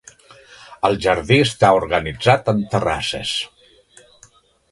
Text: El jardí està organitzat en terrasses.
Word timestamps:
El 0.87 0.95
jardí 1.05 1.37
està 1.43 1.69
organitzat 1.81 2.51
en 2.55 2.65
terrasses. 2.73 3.37